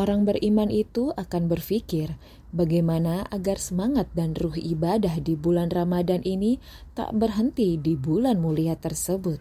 orang 0.00 0.24
beriman 0.24 0.72
itu 0.72 1.12
akan 1.12 1.52
berpikir 1.52 2.16
bagaimana 2.56 3.28
agar 3.28 3.60
semangat 3.60 4.08
dan 4.16 4.32
ruh 4.32 4.56
ibadah 4.56 5.20
di 5.20 5.36
bulan 5.36 5.68
Ramadan 5.68 6.24
ini 6.24 6.56
tak 6.96 7.12
berhenti 7.12 7.76
di 7.76 8.00
bulan 8.00 8.40
mulia 8.40 8.80
tersebut, 8.80 9.38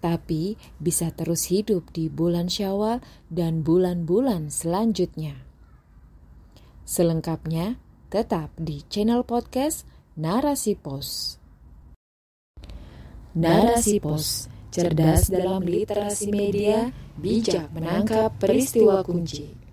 tapi 0.00 0.56
bisa 0.80 1.12
terus 1.12 1.52
hidup 1.52 1.92
di 1.92 2.08
bulan 2.08 2.48
Syawal 2.48 3.04
dan 3.28 3.60
bulan-bulan 3.60 4.48
selanjutnya. 4.48 5.36
Selengkapnya 6.88 7.76
tetap 8.08 8.54
di 8.56 8.80
channel 8.88 9.26
podcast 9.26 9.84
Narasi 10.16 10.78
Pos. 10.78 11.36
Narasi 13.36 14.00
Pos, 14.00 14.48
cerdas 14.72 15.28
dalam 15.28 15.60
literasi 15.60 16.32
media, 16.32 16.88
bijak 17.20 17.68
menangkap 17.74 18.32
peristiwa 18.40 19.04
kunci. 19.04 19.65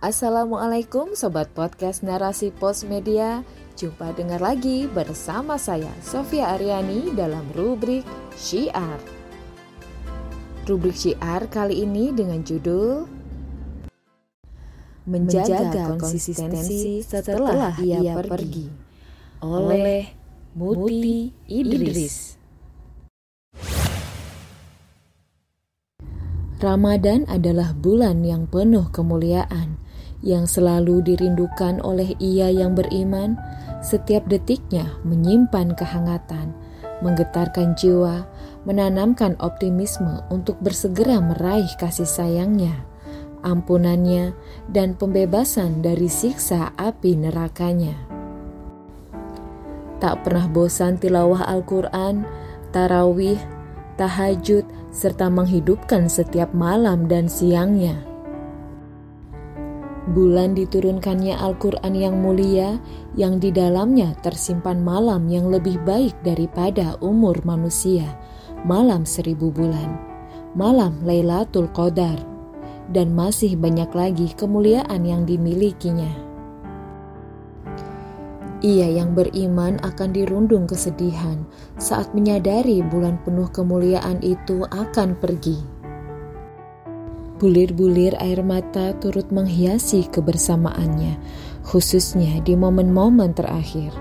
Assalamualaikum 0.00 1.12
Sobat 1.12 1.52
Podcast 1.52 2.00
Narasi 2.00 2.56
Pos 2.56 2.88
Media. 2.88 3.44
Jumpa 3.76 4.16
dengar 4.16 4.40
lagi 4.40 4.88
bersama 4.88 5.60
saya 5.60 5.92
Sofia 6.00 6.56
Aryani 6.56 7.12
dalam 7.12 7.44
rubrik 7.52 8.08
Syiar. 8.32 8.96
Rubrik 10.64 10.96
Syiar 10.96 11.52
kali 11.52 11.84
ini 11.84 12.16
dengan 12.16 12.40
judul 12.40 13.04
Menjaga, 15.04 15.92
konsistensi 16.00 17.04
setelah 17.04 17.76
ia 17.76 18.16
pergi 18.16 18.72
oleh 19.44 20.08
Muti 20.56 21.28
Idris. 21.44 22.40
Ramadan 26.60 27.24
adalah 27.24 27.72
bulan 27.72 28.20
yang 28.20 28.44
penuh 28.44 28.92
kemuliaan, 28.92 29.80
yang 30.20 30.44
selalu 30.44 31.00
dirindukan 31.04 31.80
oleh 31.80 32.12
ia 32.20 32.52
yang 32.52 32.76
beriman, 32.76 33.40
setiap 33.80 34.28
detiknya 34.28 34.88
menyimpan 35.04 35.72
kehangatan, 35.72 36.52
menggetarkan 37.00 37.72
jiwa, 37.76 38.28
menanamkan 38.68 39.36
optimisme 39.40 40.20
untuk 40.28 40.60
bersegera 40.60 41.16
meraih 41.20 41.72
kasih 41.80 42.04
sayangnya, 42.04 42.84
ampunannya, 43.40 44.36
dan 44.68 44.92
pembebasan 44.92 45.80
dari 45.80 46.12
siksa 46.12 46.76
api 46.76 47.16
nerakanya. 47.16 47.96
Tak 50.00 50.24
pernah 50.24 50.48
bosan 50.48 50.96
tilawah 50.96 51.44
Al-Quran, 51.48 52.24
tarawih, 52.72 53.40
tahajud, 54.00 54.64
serta 54.92 55.28
menghidupkan 55.28 56.08
setiap 56.08 56.52
malam 56.56 57.04
dan 57.04 57.28
siangnya. 57.28 58.09
Bulan 60.10 60.58
diturunkannya 60.58 61.38
Al-Quran 61.38 61.94
yang 61.94 62.18
mulia, 62.18 62.82
yang 63.14 63.38
di 63.38 63.54
dalamnya 63.54 64.18
tersimpan 64.18 64.82
malam 64.82 65.30
yang 65.30 65.54
lebih 65.54 65.78
baik 65.86 66.18
daripada 66.26 66.98
umur 66.98 67.38
manusia, 67.46 68.18
malam 68.66 69.06
seribu 69.06 69.54
bulan, 69.54 69.94
malam 70.58 70.98
Lailatul 71.06 71.70
Qadar, 71.70 72.18
dan 72.90 73.14
masih 73.14 73.54
banyak 73.54 73.86
lagi 73.94 74.34
kemuliaan 74.34 75.06
yang 75.06 75.22
dimilikinya. 75.22 76.10
Ia 78.60 78.90
yang 78.90 79.14
beriman 79.14 79.78
akan 79.80 80.10
dirundung 80.10 80.66
kesedihan 80.66 81.46
saat 81.78 82.12
menyadari 82.18 82.82
bulan 82.82 83.16
penuh 83.22 83.46
kemuliaan 83.48 84.18
itu 84.26 84.66
akan 84.68 85.16
pergi. 85.16 85.79
Bulir-bulir 87.40 88.12
air 88.20 88.44
mata 88.44 88.92
turut 89.00 89.32
menghiasi 89.32 90.04
kebersamaannya, 90.12 91.16
khususnya 91.64 92.44
di 92.44 92.52
momen-momen 92.52 93.32
terakhir. 93.32 93.96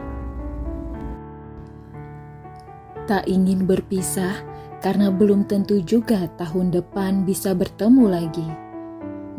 Tak 3.08 3.26
ingin 3.32 3.64
berpisah 3.64 4.44
karena 4.84 5.08
belum 5.08 5.48
tentu 5.48 5.80
juga 5.80 6.28
tahun 6.36 6.76
depan 6.76 7.24
bisa 7.24 7.56
bertemu 7.56 8.06
lagi. 8.12 8.50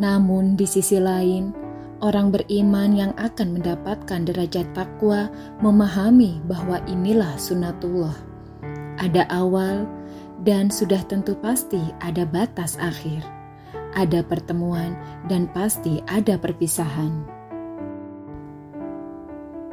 Namun, 0.00 0.56
di 0.56 0.64
sisi 0.64 0.96
lain, 0.96 1.52
Orang 2.00 2.32
beriman 2.32 2.96
yang 2.96 3.12
akan 3.20 3.60
mendapatkan 3.60 4.24
derajat 4.24 4.64
takwa 4.72 5.28
memahami 5.60 6.40
bahwa 6.48 6.80
inilah 6.88 7.36
sunatullah. 7.36 8.16
Ada 8.96 9.28
awal 9.28 9.84
dan 10.40 10.72
sudah 10.72 11.04
tentu 11.04 11.36
pasti 11.36 11.92
ada 12.00 12.24
batas 12.24 12.80
akhir. 12.80 13.20
Ada 13.94 14.22
pertemuan 14.22 14.94
dan 15.26 15.50
pasti 15.50 15.98
ada 16.06 16.38
perpisahan. 16.38 17.26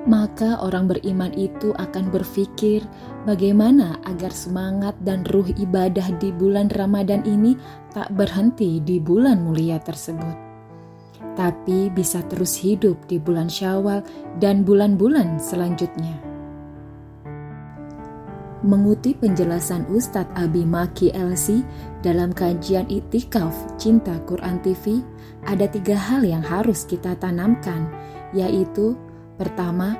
Maka 0.08 0.64
orang 0.64 0.88
beriman 0.88 1.36
itu 1.36 1.76
akan 1.76 2.08
berpikir 2.10 2.80
bagaimana 3.28 4.00
agar 4.08 4.32
semangat 4.32 4.96
dan 5.04 5.28
ruh 5.28 5.52
ibadah 5.60 6.16
di 6.16 6.32
bulan 6.32 6.72
Ramadan 6.72 7.28
ini 7.28 7.60
tak 7.92 8.16
berhenti 8.16 8.80
di 8.80 9.04
bulan 9.04 9.44
mulia 9.44 9.84
tersebut 9.84 10.48
tapi 11.38 11.94
bisa 11.94 12.26
terus 12.26 12.58
hidup 12.58 12.98
di 13.06 13.22
bulan 13.22 13.46
Syawal 13.46 14.02
dan 14.42 14.66
bulan-bulan 14.66 15.38
selanjutnya. 15.38 16.37
Mengutip 18.66 19.22
penjelasan 19.22 19.86
Ustadz 19.94 20.34
Abi 20.34 20.66
Maki 20.66 21.14
LC 21.14 21.62
dalam 22.02 22.34
kajian 22.34 22.90
Itikaf 22.90 23.54
Cinta 23.78 24.18
Quran 24.26 24.58
TV, 24.66 25.06
ada 25.46 25.70
tiga 25.70 25.94
hal 25.94 26.26
yang 26.26 26.42
harus 26.42 26.82
kita 26.90 27.14
tanamkan, 27.22 27.86
yaitu 28.34 28.98
pertama, 29.38 29.94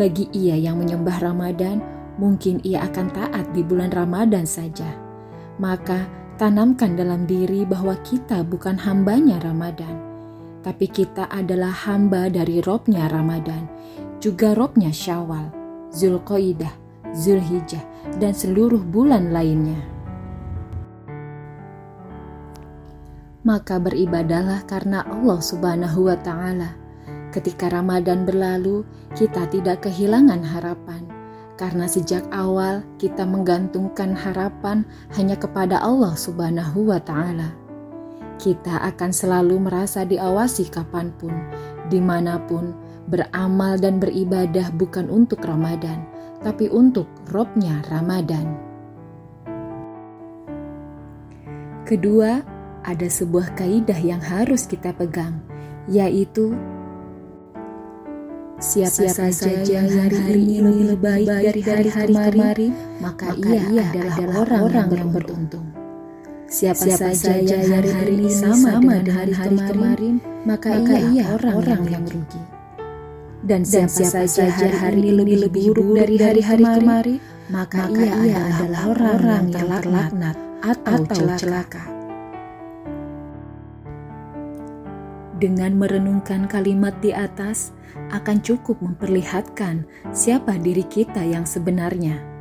bagi 0.00 0.24
ia 0.32 0.56
yang 0.56 0.80
menyembah 0.80 1.20
Ramadan, 1.20 1.84
mungkin 2.16 2.64
ia 2.64 2.88
akan 2.88 3.12
taat 3.12 3.52
di 3.52 3.60
bulan 3.60 3.92
Ramadan 3.92 4.48
saja. 4.48 4.88
Maka, 5.60 6.08
tanamkan 6.40 6.96
dalam 6.96 7.28
diri 7.28 7.68
bahwa 7.68 7.92
kita 8.00 8.40
bukan 8.40 8.80
hambanya 8.80 9.36
Ramadan 9.44 10.12
tapi 10.62 10.86
kita 10.86 11.26
adalah 11.28 11.74
hamba 11.74 12.30
dari 12.30 12.62
robnya 12.62 13.10
Ramadan, 13.10 13.66
juga 14.22 14.54
robnya 14.54 14.94
Syawal, 14.94 15.50
Zulqaidah, 15.90 16.81
Zulhijjah, 17.12 17.84
dan 18.18 18.32
seluruh 18.32 18.80
bulan 18.80 19.30
lainnya. 19.30 19.78
Maka 23.42 23.78
beribadalah 23.82 24.62
karena 24.64 25.02
Allah 25.06 25.40
Subhanahu 25.42 26.06
wa 26.08 26.16
Ta'ala. 26.16 26.78
Ketika 27.32 27.72
Ramadan 27.72 28.28
berlalu, 28.28 28.84
kita 29.16 29.48
tidak 29.48 29.88
kehilangan 29.88 30.44
harapan, 30.44 31.08
karena 31.56 31.88
sejak 31.88 32.22
awal 32.30 32.84
kita 33.00 33.24
menggantungkan 33.24 34.14
harapan 34.14 34.86
hanya 35.18 35.34
kepada 35.34 35.80
Allah 35.80 36.14
Subhanahu 36.14 36.92
wa 36.92 37.00
Ta'ala 37.02 37.62
kita 38.42 38.82
akan 38.90 39.14
selalu 39.14 39.62
merasa 39.62 40.02
diawasi 40.02 40.66
kapan 40.66 41.14
pun, 41.14 41.30
di 41.86 42.02
mana 42.02 42.42
pun, 42.42 42.74
beramal 43.06 43.78
dan 43.78 44.02
beribadah 44.02 44.74
bukan 44.74 45.06
untuk 45.06 45.46
Ramadan, 45.46 46.02
tapi 46.42 46.66
untuk 46.68 47.06
robnya 47.30 47.82
Ramadan. 47.86 48.46
Kedua, 51.86 52.42
ada 52.82 53.08
sebuah 53.08 53.54
kaidah 53.54 53.98
yang 53.98 54.22
harus 54.22 54.66
kita 54.66 54.94
pegang, 54.94 55.38
yaitu 55.86 56.54
Siapa, 58.62 59.10
Siapa 59.10 59.34
saja 59.34 59.82
yang 59.82 59.90
hari, 59.90 60.18
hari 60.22 60.42
ini 60.46 60.94
lebih 60.94 61.02
baik 61.02 61.26
dari 61.26 61.62
hari-hari 61.66 62.14
kemarin, 62.14 62.72
maka, 63.02 63.34
maka 63.34 63.50
ia 63.58 63.82
adalah 63.90 64.38
orang, 64.38 64.62
orang 64.62 64.88
yang 64.94 65.10
beruntung. 65.10 65.66
Siapa, 66.46 66.84
Siapa 66.86 67.10
saja 67.10 67.58
yang 67.58 67.66
hari-hari 67.66 68.22
ini 68.22 68.30
sama 68.30 69.02
dengan 69.02 69.10
hari, 69.10 69.32
hari 69.34 69.56
kemarin, 69.58 70.14
maka, 70.46 70.78
maka 70.78 70.94
ia 71.10 71.24
orang, 71.34 71.54
orang 71.58 71.82
yang 71.90 72.04
rugi. 72.06 72.61
Dan 73.42 73.66
siapa, 73.66 73.90
siapa 73.90 74.30
saja 74.30 74.70
hari-hari 74.70 75.02
ini 75.02 75.12
lebih 75.18 75.36
lebih 75.50 75.64
buruk 75.74 75.98
dari 75.98 76.14
hari-hari 76.14 76.62
kemarin, 76.62 77.18
maka, 77.50 77.90
maka 77.90 77.98
ia, 77.98 78.14
ia 78.22 78.38
adalah 78.38 78.82
orang-orang 78.94 79.42
yang 79.50 79.50
terlaknat 79.50 80.36
atau, 80.62 80.94
atau 81.02 81.22
celaka. 81.34 81.84
Dengan 85.42 85.74
merenungkan 85.74 86.46
kalimat 86.46 86.94
di 87.02 87.10
atas, 87.10 87.74
akan 88.14 88.38
cukup 88.46 88.78
memperlihatkan 88.78 89.90
siapa 90.14 90.54
diri 90.62 90.86
kita 90.86 91.26
yang 91.26 91.42
sebenarnya 91.42 92.32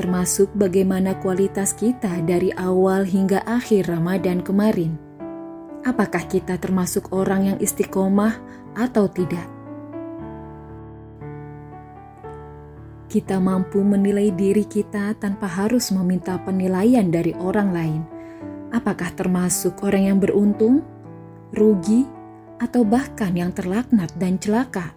termasuk 0.00 0.48
bagaimana 0.56 1.12
kualitas 1.20 1.76
kita 1.76 2.24
dari 2.24 2.48
awal 2.56 3.04
hingga 3.04 3.44
akhir 3.44 3.92
Ramadan 3.92 4.40
kemarin. 4.40 4.96
Apakah 5.84 6.24
kita 6.24 6.56
termasuk 6.56 7.12
orang 7.12 7.52
yang 7.52 7.58
istiqomah 7.60 8.40
atau 8.80 9.12
tidak? 9.12 9.59
Kita 13.10 13.42
mampu 13.42 13.82
menilai 13.82 14.30
diri 14.30 14.62
kita 14.62 15.18
tanpa 15.18 15.50
harus 15.50 15.90
meminta 15.90 16.38
penilaian 16.38 17.10
dari 17.10 17.34
orang 17.34 17.74
lain. 17.74 18.02
Apakah 18.70 19.10
termasuk 19.18 19.82
orang 19.82 20.14
yang 20.14 20.18
beruntung 20.22 20.86
rugi, 21.50 22.06
atau 22.60 22.84
bahkan 22.84 23.32
yang 23.32 23.50
terlaknat 23.56 24.12
dan 24.20 24.36
celaka. 24.36 24.92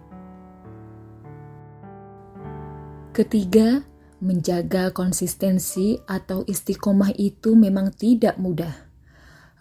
Ketiga, 3.16 3.80
menjaga 4.20 4.92
konsistensi 4.92 5.96
atau 6.04 6.44
istiqomah 6.44 7.16
itu 7.16 7.56
memang 7.56 7.88
tidak 7.96 8.36
mudah. 8.36 8.74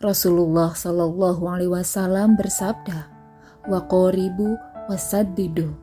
Rasulullah 0.04 0.76
Shallallahu 0.76 1.44
Alaihi 1.48 1.72
Wasallam 1.72 2.36
bersabda, 2.36 3.08
"Wa 3.72 3.80
qoribu 3.88 4.60
wasaddidu." 4.92 5.83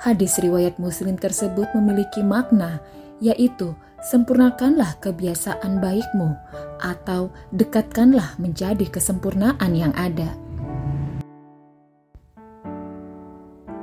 Hadis 0.00 0.40
riwayat 0.40 0.80
Muslim 0.80 1.20
tersebut 1.20 1.68
memiliki 1.76 2.24
makna, 2.24 2.80
yaitu 3.20 3.76
sempurnakanlah 4.00 4.96
kebiasaan 4.96 5.76
baikmu 5.76 6.40
atau 6.80 7.28
dekatkanlah 7.52 8.32
menjadi 8.40 8.88
kesempurnaan 8.88 9.76
yang 9.76 9.92
ada. 9.92 10.32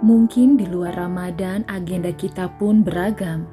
Mungkin 0.02 0.58
di 0.58 0.66
luar 0.66 0.98
Ramadan 0.98 1.62
agenda 1.70 2.10
kita 2.10 2.50
pun 2.58 2.82
beragam, 2.82 3.46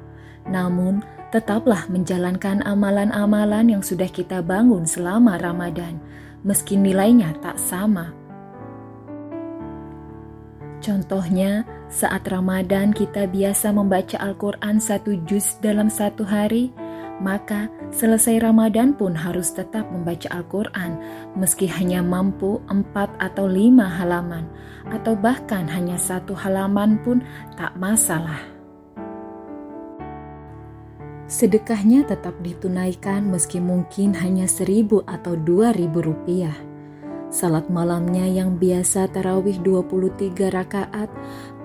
namun 0.49 1.05
tetaplah 1.29 1.85
menjalankan 1.85 2.65
amalan-amalan 2.65 3.77
yang 3.77 3.83
sudah 3.85 4.09
kita 4.09 4.41
bangun 4.41 4.89
selama 4.89 5.37
Ramadan, 5.37 6.01
meski 6.41 6.81
nilainya 6.81 7.37
tak 7.45 7.61
sama. 7.61 8.24
Contohnya, 10.85 11.65
saat 11.89 12.29
Ramadan 12.29 12.93
kita 12.93 13.25
biasa 13.25 13.73
membaca 13.73 14.21
Al-Quran 14.21 14.77
satu 14.77 15.17
juz 15.25 15.57
dalam 15.57 15.89
satu 15.89 16.21
hari, 16.21 16.69
maka 17.17 17.73
selesai 17.89 18.37
Ramadan 18.37 18.93
pun 18.93 19.17
harus 19.17 19.49
tetap 19.49 19.89
membaca 19.89 20.29
Al-Quran, 20.29 21.01
meski 21.33 21.65
hanya 21.65 22.05
mampu 22.05 22.61
empat 22.69 23.09
atau 23.17 23.49
lima 23.49 23.89
halaman, 23.89 24.45
atau 24.93 25.17
bahkan 25.17 25.65
hanya 25.65 25.97
satu 25.97 26.37
halaman 26.37 27.01
pun 27.01 27.25
tak 27.57 27.73
masalah. 27.81 28.37
Sedekahnya 31.25 32.05
tetap 32.05 32.37
ditunaikan 32.45 33.25
meski 33.25 33.57
mungkin 33.57 34.13
hanya 34.13 34.45
seribu 34.45 35.01
atau 35.09 35.33
dua 35.33 35.73
ribu 35.73 36.05
rupiah. 36.05 36.53
Salat 37.35 37.67
malamnya 37.67 38.23
yang 38.23 38.55
biasa 38.55 39.11
tarawih 39.11 39.59
23 39.59 40.55
rakaat 40.55 41.11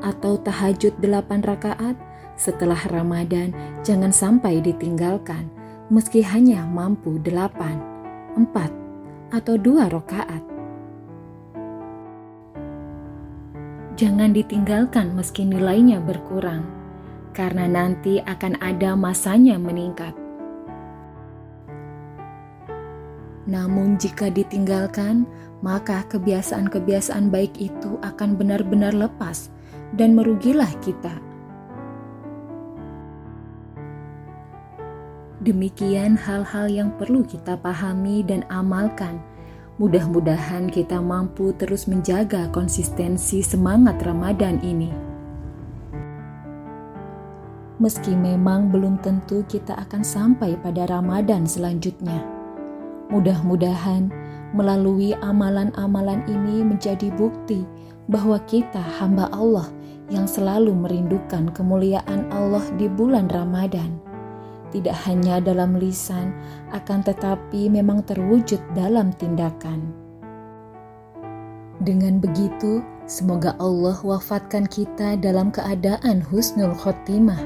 atau 0.02 0.34
tahajud 0.34 0.98
8 0.98 1.46
rakaat 1.46 1.94
setelah 2.34 2.82
Ramadan 2.90 3.54
jangan 3.86 4.10
sampai 4.10 4.58
ditinggalkan 4.58 5.46
meski 5.86 6.26
hanya 6.26 6.66
mampu 6.66 7.22
8, 7.22 7.54
4, 8.34 9.30
atau 9.30 9.54
2 9.54 9.86
rakaat. 9.94 10.42
Jangan 13.94 14.34
ditinggalkan 14.34 15.14
meski 15.14 15.46
nilainya 15.46 16.02
berkurang 16.02 16.66
karena 17.30 17.70
nanti 17.70 18.18
akan 18.18 18.58
ada 18.58 18.98
masanya 18.98 19.54
meningkat. 19.54 20.18
Namun, 23.48 23.96
jika 23.96 24.28
ditinggalkan, 24.28 25.24
maka 25.64 26.04
kebiasaan-kebiasaan 26.12 27.32
baik 27.32 27.56
itu 27.56 27.96
akan 28.04 28.36
benar-benar 28.36 28.92
lepas 28.92 29.48
dan 29.96 30.16
merugilah 30.16 30.70
kita. 30.84 31.12
Demikian 35.40 36.20
hal-hal 36.20 36.68
yang 36.68 36.92
perlu 37.00 37.24
kita 37.24 37.56
pahami 37.56 38.20
dan 38.20 38.44
amalkan. 38.52 39.24
Mudah-mudahan 39.80 40.68
kita 40.68 41.00
mampu 41.00 41.56
terus 41.56 41.88
menjaga 41.88 42.52
konsistensi 42.52 43.40
semangat 43.40 43.96
Ramadan 44.04 44.60
ini 44.60 45.10
meski 47.80 48.12
memang 48.12 48.68
belum 48.68 49.00
tentu 49.00 49.40
kita 49.48 49.72
akan 49.88 50.04
sampai 50.04 50.52
pada 50.60 50.84
Ramadan 50.84 51.48
selanjutnya. 51.48 52.39
Mudah-mudahan 53.10 54.10
melalui 54.54 55.14
amalan-amalan 55.18 56.22
ini 56.26 56.62
menjadi 56.62 57.10
bukti 57.14 57.66
bahwa 58.10 58.38
kita 58.46 58.78
hamba 58.78 59.30
Allah 59.30 59.70
yang 60.10 60.26
selalu 60.26 60.74
merindukan 60.74 61.50
kemuliaan 61.54 62.26
Allah 62.34 62.62
di 62.74 62.90
bulan 62.90 63.30
Ramadan. 63.30 63.98
Tidak 64.70 64.94
hanya 65.06 65.42
dalam 65.42 65.74
lisan, 65.78 66.30
akan 66.70 67.02
tetapi 67.02 67.66
memang 67.66 68.06
terwujud 68.06 68.62
dalam 68.74 69.10
tindakan. 69.18 69.90
Dengan 71.82 72.22
begitu, 72.22 72.84
semoga 73.10 73.58
Allah 73.58 73.98
wafatkan 73.98 74.68
kita 74.70 75.18
dalam 75.18 75.50
keadaan 75.50 76.22
husnul 76.22 76.76
khotimah 76.76 77.40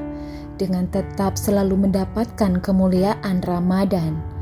dengan 0.61 0.85
tetap 0.91 1.39
selalu 1.39 1.89
mendapatkan 1.89 2.61
kemuliaan 2.61 3.41
Ramadan. 3.41 4.34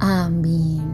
Amin. 0.00 0.84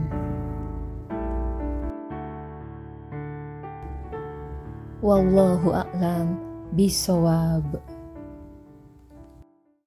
Wallahu 5.02 5.74
a'lam 5.74 6.38
bisawab. 6.78 7.91